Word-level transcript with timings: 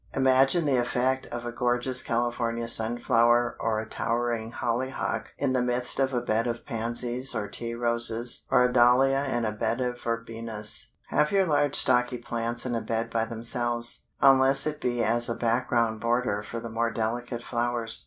Imagine 0.15 0.65
the 0.65 0.77
effect 0.81 1.27
of 1.27 1.45
a 1.45 1.51
gorgeous 1.51 2.01
California 2.01 2.67
Sunflower 2.67 3.55
or 3.59 3.79
a 3.79 3.87
towering 3.87 4.49
Hollyhock 4.51 5.33
in 5.37 5.53
the 5.53 5.61
midst 5.61 5.99
of 5.99 6.11
a 6.11 6.21
bed 6.21 6.47
of 6.47 6.65
Pansies, 6.65 7.35
or 7.35 7.47
Tea 7.47 7.75
Roses, 7.75 8.47
or 8.49 8.63
a 8.63 8.73
Dahlia 8.73 9.25
in 9.31 9.45
a 9.45 9.51
bed 9.51 9.79
of 9.79 10.01
Verbenas! 10.01 10.87
Have 11.09 11.31
your 11.31 11.45
large 11.45 11.75
stocky 11.75 12.17
plants 12.17 12.65
in 12.65 12.73
a 12.73 12.81
bed 12.81 13.11
by 13.11 13.25
themselves, 13.25 14.01
unless 14.21 14.65
it 14.65 14.81
be 14.81 15.03
as 15.03 15.29
a 15.29 15.35
background 15.35 15.99
border 16.01 16.41
for 16.41 16.59
the 16.59 16.67
more 16.67 16.89
delicate 16.89 17.43
flowers. 17.43 17.99